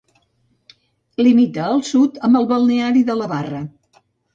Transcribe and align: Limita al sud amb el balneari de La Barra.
Limita 1.27 1.63
al 1.67 1.85
sud 1.93 2.21
amb 2.31 2.43
el 2.43 2.51
balneari 2.57 3.09
de 3.13 3.23
La 3.23 3.33
Barra. 3.39 3.67